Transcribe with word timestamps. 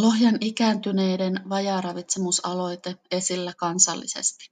Lohjan 0.00 0.38
ikääntyneiden 0.40 1.40
vajaaravitsemusaloite 1.48 2.96
esillä 3.10 3.52
kansallisesti. 3.58 4.50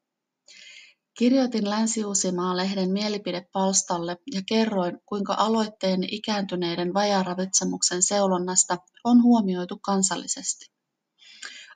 Kirjoitin 1.18 1.70
Länsi-Uusimaa-lehden 1.70 2.90
mielipidepalstalle 2.90 4.16
ja 4.34 4.42
kerroin, 4.48 4.98
kuinka 5.06 5.34
aloitteen 5.38 6.14
ikääntyneiden 6.14 6.94
vajaaravitsemuksen 6.94 8.02
seulonnasta 8.02 8.78
on 9.04 9.22
huomioitu 9.22 9.78
kansallisesti. 9.78 10.66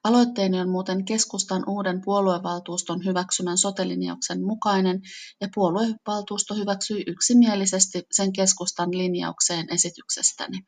Aloitteeni 0.04 0.61
on 0.61 0.68
muuten 0.68 1.04
keskustan 1.04 1.64
uuden 1.66 2.02
puoluevaltuuston 2.04 3.04
hyväksymän 3.04 3.59
sotelinjauksen 3.59 4.43
mukainen 4.43 5.00
ja 5.41 5.48
puoluevaltuusto 5.54 6.54
hyväksyi 6.54 7.04
yksimielisesti 7.07 8.02
sen 8.12 8.32
keskustan 8.32 8.91
linjaukseen 8.98 9.66
esityksestäni. 9.75 10.59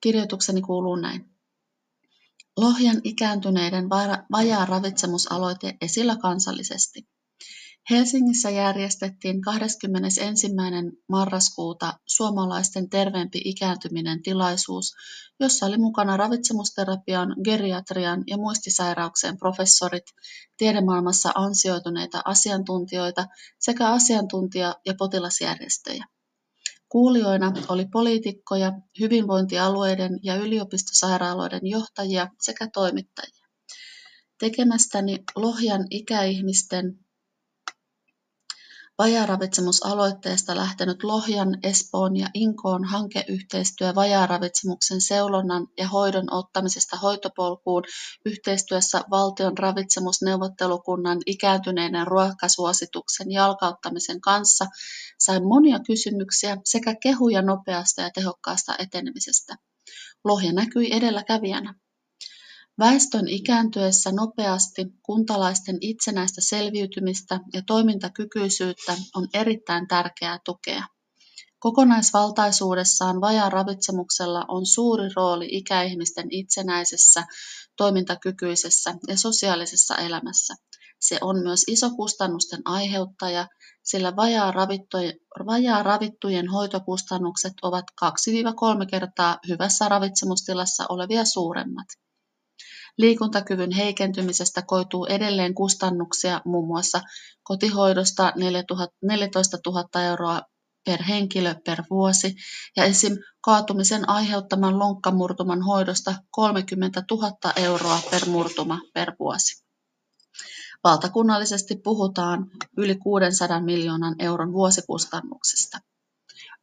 Kirjoitukseni 0.00 0.62
kuuluu 0.62 0.96
näin. 0.96 1.37
Lohjan 2.58 3.00
ikääntyneiden 3.04 3.88
vajaa 4.32 4.64
ravitsemusaloite 4.64 5.76
esillä 5.80 6.16
kansallisesti. 6.16 7.08
Helsingissä 7.90 8.50
järjestettiin 8.50 9.40
21. 9.40 10.46
marraskuuta 11.08 11.98
suomalaisten 12.06 12.90
terveempi 12.90 13.40
ikääntyminen 13.44 14.22
tilaisuus, 14.22 14.94
jossa 15.40 15.66
oli 15.66 15.78
mukana 15.78 16.16
ravitsemusterapian, 16.16 17.36
geriatrian 17.44 18.24
ja 18.26 18.36
muistisairauksien 18.36 19.38
professorit, 19.38 20.04
tiedemaailmassa 20.56 21.32
ansioituneita 21.34 22.22
asiantuntijoita 22.24 23.26
sekä 23.58 23.88
asiantuntija- 23.88 24.74
ja 24.86 24.94
potilasjärjestöjä. 24.98 26.04
Kuulijoina 26.88 27.52
oli 27.68 27.86
poliitikkoja, 27.92 28.72
hyvinvointialueiden 29.00 30.20
ja 30.22 30.36
yliopistosairaaloiden 30.36 31.66
johtajia 31.66 32.28
sekä 32.40 32.68
toimittajia. 32.72 33.46
Tekemästäni 34.38 35.24
Lohjan 35.36 35.86
ikäihmisten 35.90 36.98
Vajaaravitsemusaloitteesta 38.98 40.56
lähtenyt 40.56 41.02
Lohjan, 41.04 41.58
Espoon 41.62 42.16
ja 42.16 42.28
Inkoon 42.34 42.84
hankeyhteistyö 42.84 43.94
vajaaravitsemuksen 43.94 45.00
seulonnan 45.00 45.66
ja 45.76 45.88
hoidon 45.88 46.34
ottamisesta 46.34 46.96
hoitopolkuun 46.96 47.82
yhteistyössä 48.24 49.04
Valtion 49.10 49.58
ravitsemusneuvottelukunnan 49.58 51.18
ikääntyneiden 51.26 52.06
ruokasuosituksen 52.06 53.30
jalkauttamisen 53.30 54.20
kanssa 54.20 54.66
sai 55.18 55.40
monia 55.40 55.78
kysymyksiä 55.86 56.56
sekä 56.64 56.94
kehuja 57.02 57.42
nopeasta 57.42 58.02
ja 58.02 58.10
tehokkaasta 58.10 58.74
etenemisestä. 58.78 59.56
Lohja 60.24 60.52
näkyi 60.52 60.96
edelläkävijänä. 60.96 61.74
Väestön 62.78 63.28
ikääntyessä 63.28 64.12
nopeasti 64.12 64.86
kuntalaisten 65.02 65.78
itsenäistä 65.80 66.40
selviytymistä 66.40 67.40
ja 67.52 67.62
toimintakykyisyyttä 67.66 68.96
on 69.14 69.28
erittäin 69.34 69.88
tärkeää 69.88 70.38
tukea. 70.44 70.84
Kokonaisvaltaisuudessaan 71.58 73.20
vajaan 73.20 73.52
ravitsemuksella 73.52 74.44
on 74.48 74.66
suuri 74.66 75.08
rooli 75.16 75.48
ikäihmisten 75.50 76.26
itsenäisessä, 76.30 77.26
toimintakykyisessä 77.76 78.94
ja 79.08 79.16
sosiaalisessa 79.16 79.96
elämässä. 79.96 80.54
Se 81.00 81.18
on 81.20 81.42
myös 81.42 81.64
iso 81.66 81.90
kustannusten 81.90 82.62
aiheuttaja, 82.64 83.48
sillä 83.82 84.16
vajaa 85.46 85.82
ravittujen 85.82 86.48
hoitokustannukset 86.48 87.52
ovat 87.62 87.84
2-3 88.04 88.86
kertaa 88.90 89.38
hyvässä 89.48 89.88
ravitsemustilassa 89.88 90.84
olevia 90.88 91.24
suuremmat. 91.24 91.86
Liikuntakyvyn 92.98 93.72
heikentymisestä 93.72 94.62
koituu 94.62 95.06
edelleen 95.06 95.54
kustannuksia 95.54 96.40
muun 96.44 96.66
muassa 96.66 97.00
kotihoidosta 97.42 98.32
14 99.02 99.58
000 99.66 100.02
euroa 100.02 100.42
per 100.84 101.02
henkilö 101.02 101.54
per 101.64 101.82
vuosi 101.90 102.34
ja 102.76 102.84
esim. 102.84 103.16
kaatumisen 103.40 104.08
aiheuttaman 104.08 104.78
lonkkamurtuman 104.78 105.62
hoidosta 105.62 106.14
30 106.30 107.02
000 107.10 107.52
euroa 107.56 108.00
per 108.10 108.28
murtuma 108.28 108.80
per 108.94 109.12
vuosi. 109.18 109.64
Valtakunnallisesti 110.84 111.76
puhutaan 111.84 112.46
yli 112.76 112.96
600 112.96 113.60
miljoonan 113.60 114.14
euron 114.18 114.52
vuosikustannuksista. 114.52 115.78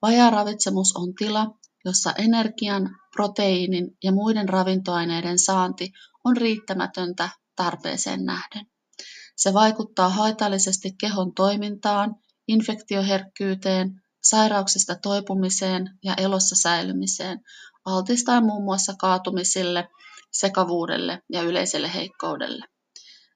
Vajaaravitsemus 0.02 0.96
on 0.96 1.14
tila, 1.14 1.48
jossa 1.86 2.14
energian, 2.18 2.96
proteiinin 3.16 3.98
ja 4.04 4.12
muiden 4.12 4.50
ravintoaineiden 4.50 5.40
saanti 5.40 5.92
on 6.26 6.38
riittämätöntä 6.38 7.30
tarpeeseen 7.56 8.26
nähden. 8.26 8.66
Se 9.36 9.54
vaikuttaa 9.54 10.10
haitallisesti 10.10 10.92
kehon 11.00 11.34
toimintaan, 11.34 12.16
infektioherkkyyteen, 12.48 14.02
sairauksista 14.24 14.96
toipumiseen 14.96 15.90
ja 16.04 16.14
elossa 16.18 16.56
säilymiseen, 16.56 17.40
altistaa 17.86 18.42
muun 18.42 18.64
muassa 18.64 18.94
kaatumisille, 19.00 19.88
sekavuudelle 20.32 21.22
ja 21.32 21.42
yleiselle 21.42 21.94
heikkoudelle. 21.94 22.66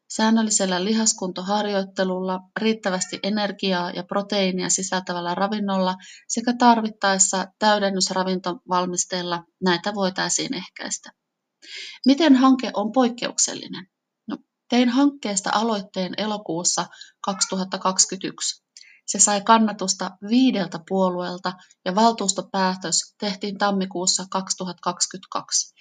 Säännöllisellä 0.09 0.83
lihaskuntoharjoittelulla, 0.83 2.39
riittävästi 2.61 3.19
energiaa 3.23 3.91
ja 3.91 4.03
proteiinia 4.03 4.69
sisältävällä 4.69 5.35
ravinnolla 5.35 5.95
sekä 6.27 6.53
tarvittaessa 6.59 7.47
täydennysravintovalmisteella 7.59 9.43
näitä 9.63 9.95
voitaisiin 9.95 10.53
ehkäistä. 10.53 11.11
Miten 12.05 12.35
hanke 12.35 12.71
on 12.73 12.91
poikkeuksellinen? 12.91 13.87
No, 14.27 14.37
tein 14.69 14.89
hankkeesta 14.89 15.49
aloitteen 15.53 16.13
elokuussa 16.17 16.85
2021. 17.21 18.63
Se 19.07 19.19
sai 19.19 19.41
kannatusta 19.41 20.11
viideltä 20.29 20.79
puolueelta 20.89 21.53
ja 21.85 21.95
valtuustopäätös 21.95 23.15
tehtiin 23.19 23.57
tammikuussa 23.57 24.25
2022. 24.31 25.73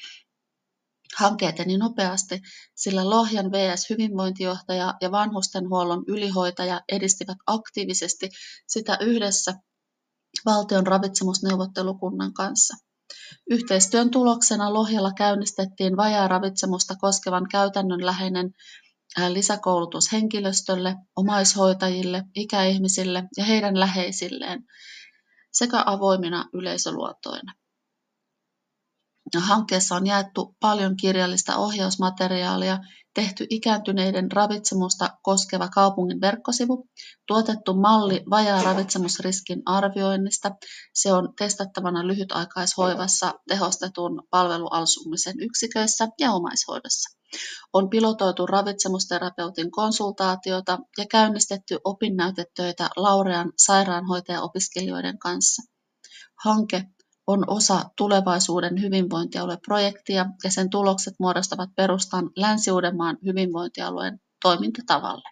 Hanke 1.17 1.49
eteni 1.49 1.78
nopeasti, 1.78 2.41
sillä 2.75 3.11
Lohjan 3.11 3.53
VS-hyvinvointijohtaja 3.53 4.94
ja 5.00 5.11
vanhustenhuollon 5.11 6.05
ylihoitaja 6.06 6.81
edistivät 6.93 7.38
aktiivisesti 7.47 8.28
sitä 8.67 8.99
yhdessä 9.00 9.55
valtion 10.44 10.87
ravitsemusneuvottelukunnan 10.87 12.33
kanssa. 12.33 12.88
Yhteistyön 13.50 14.10
tuloksena 14.10 14.72
Lohjalla 14.72 15.12
käynnistettiin 15.12 15.96
vajaaravitsemusta 15.96 16.94
koskevan 17.00 17.48
käytännönläheinen 17.50 18.54
lisäkoulutus 19.28 20.12
henkilöstölle, 20.12 20.96
omaishoitajille, 21.16 22.22
ikäihmisille 22.34 23.24
ja 23.36 23.44
heidän 23.44 23.80
läheisilleen 23.80 24.64
sekä 25.52 25.82
avoimina 25.86 26.48
yleisöluotoina. 26.52 27.52
Hankkeessa 29.37 29.94
on 29.94 30.06
jaettu 30.06 30.56
paljon 30.61 30.97
kirjallista 30.97 31.56
ohjausmateriaalia, 31.56 32.78
tehty 33.15 33.47
ikääntyneiden 33.50 34.33
ravitsemusta 34.33 35.11
koskeva 35.22 35.69
kaupungin 35.69 36.21
verkkosivu, 36.21 36.89
tuotettu 37.27 37.75
malli 37.75 38.22
vajaa 38.31 38.62
ravitsemusriskin 38.62 39.62
arvioinnista. 39.67 40.50
Se 40.94 41.12
on 41.12 41.28
testattavana 41.38 42.06
lyhytaikaishoivassa, 42.06 43.34
tehostetun 43.49 44.22
palvelualsumisen 44.31 45.41
yksiköissä 45.41 46.09
ja 46.21 46.33
omaishoidossa. 46.33 47.19
On 47.72 47.91
pilotoitu 47.91 48.47
ravitsemusterapeutin 48.47 49.71
konsultaatiota 49.71 50.78
ja 50.99 51.06
käynnistetty 51.11 51.78
opinnäytetöitä 51.84 52.91
Laurean 52.97 53.53
sairaanhoitajaopiskelijoiden 53.56 55.19
kanssa. 55.19 55.62
Hanke 56.44 56.84
on 57.28 57.44
osa 57.46 57.90
tulevaisuuden 57.96 58.82
hyvinvointialueprojektia 58.82 60.26
ja 60.44 60.50
sen 60.50 60.70
tulokset 60.70 61.14
muodostavat 61.19 61.70
perustan 61.76 62.30
Länsi-Uudenmaan 62.36 63.19
hyvinvointialueen 63.25 64.20
toimintatavalle. 64.42 65.28